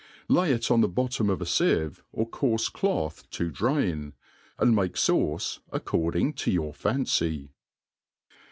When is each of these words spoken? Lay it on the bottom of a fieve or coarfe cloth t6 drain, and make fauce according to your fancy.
Lay 0.27 0.51
it 0.51 0.71
on 0.71 0.81
the 0.81 0.87
bottom 0.87 1.29
of 1.29 1.43
a 1.43 1.45
fieve 1.45 2.01
or 2.11 2.27
coarfe 2.27 2.73
cloth 2.73 3.29
t6 3.29 3.53
drain, 3.53 4.13
and 4.57 4.75
make 4.75 4.93
fauce 4.95 5.59
according 5.71 6.33
to 6.41 6.49
your 6.49 6.73
fancy. 6.73 7.51